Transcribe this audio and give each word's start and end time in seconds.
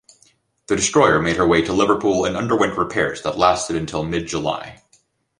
The 0.65 0.75
destroyer 0.75 1.21
made 1.21 1.35
her 1.35 1.45
way 1.47 1.61
to 1.61 1.71
Liverpool 1.73 2.25
and 2.25 2.35
underwent 2.35 2.75
repairs 2.75 3.21
that 3.21 3.37
lasted 3.37 3.75
until 3.75 4.03
mid-July. 4.03 4.81